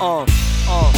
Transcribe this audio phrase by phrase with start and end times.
[0.00, 0.24] Uh,
[0.66, 0.92] uh.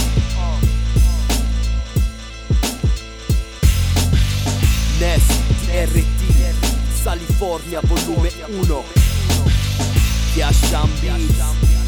[5.01, 5.27] Ness
[5.67, 8.85] DRT California volume 1
[10.35, 11.82] Chiascian Beats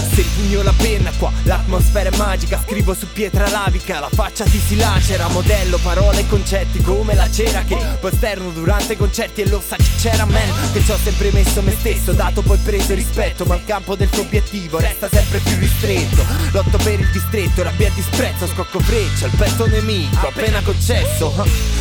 [0.00, 2.62] Se impugno la penna qua, l'atmosfera è magica.
[2.64, 5.28] Scrivo su pietra lavica, la faccia ti si lacera.
[5.28, 9.76] Modello parole e concetti come la cera Che posterno durante i concerti e lo sa
[9.76, 13.56] chi c'era man Che ci ho sempre messo me stesso, dato poi preso rispetto Ma
[13.56, 16.24] il campo del tuo obiettivo resta sempre più ristretto.
[16.52, 21.34] Lotto per il distretto, rabbia e disprezzo Scocco freccia, il petto nemico appena concesso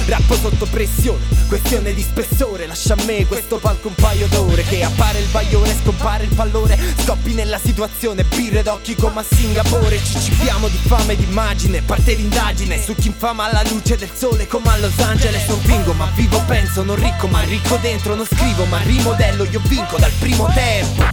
[0.07, 2.65] Rappo sotto pressione, questione di spessore.
[2.65, 5.60] Lascia a me questo palco un paio d'ore Che appare il baglione,
[6.01, 11.13] scompare il pallone Scoppi nella situazione, birre d'occhi come a Singapore Ci cibiamo di fame
[11.13, 14.97] e di immagine, parte l'indagine Su chi infama alla luce del sole come a Los
[14.99, 19.45] Angeles Non vingo ma vivo, penso, non ricco ma ricco dentro Non scrivo ma rimodello,
[19.45, 21.09] io vinco dal primo tempo.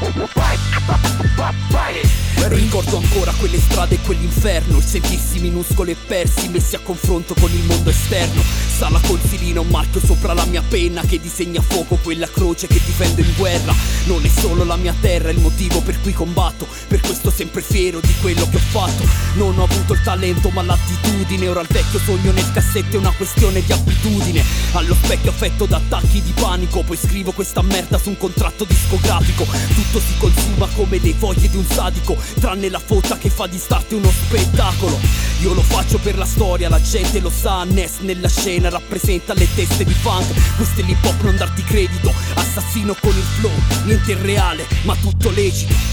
[1.36, 2.12] fight, fight it.
[2.45, 4.77] Ricordo ancora quelle strade e quell'inferno.
[4.77, 8.41] Il sentirsi minuscoli e persi Messi a confronto con il mondo esterno.
[8.75, 12.81] Sala consilina un marchio sopra la mia penna Che disegna a fuoco quella croce che
[12.83, 13.73] difendo in guerra.
[14.05, 16.67] Non è solo la mia terra il motivo per cui combatto.
[16.88, 19.08] Per questo sempre fiero di quello che ho fatto.
[19.36, 21.47] Non ho avuto il talento ma l'attitudine.
[21.47, 24.44] Ora il vecchio sogno nel cassetto è una questione di abitudine.
[24.73, 26.83] Allo specchio affetto da attacchi di panico.
[26.83, 29.45] Poi scrivo questa merda su un contratto discografico.
[29.45, 33.58] Tutto si consuma come le foglie di un sadico Tranne la fotta che fa di
[33.58, 35.00] start uno spettacolo.
[35.42, 37.64] Io lo faccio per la storia, la gente lo sa.
[37.64, 40.55] Ness nella scena rappresenta le teste di funk.
[40.55, 42.14] Questo è l'hip hop, non darti credito.
[42.36, 43.52] Assassino con il flow,
[43.86, 45.92] niente è reale ma tutto lecito